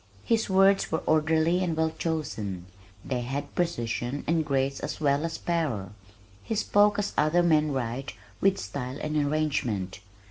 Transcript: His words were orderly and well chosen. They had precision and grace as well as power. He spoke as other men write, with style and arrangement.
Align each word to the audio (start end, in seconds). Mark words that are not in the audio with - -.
His 0.23 0.49
words 0.49 0.91
were 0.91 1.03
orderly 1.05 1.63
and 1.63 1.77
well 1.77 1.91
chosen. 1.91 2.65
They 3.05 3.21
had 3.21 3.53
precision 3.53 4.23
and 4.25 4.43
grace 4.43 4.79
as 4.79 4.99
well 4.99 5.23
as 5.23 5.37
power. 5.37 5.91
He 6.41 6.55
spoke 6.55 6.97
as 6.97 7.13
other 7.19 7.43
men 7.43 7.71
write, 7.71 8.13
with 8.41 8.57
style 8.57 8.97
and 8.99 9.15
arrangement. 9.15 9.99